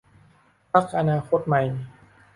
[0.71, 1.61] พรรคอนาคตใหม่